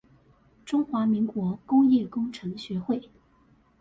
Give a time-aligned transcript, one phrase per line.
[0.65, 3.11] 中華民國工業工程學會